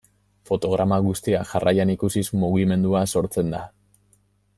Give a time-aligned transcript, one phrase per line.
[0.49, 3.61] Fotograma guztiak jarraian ikusiz, mugimendua sortzen da.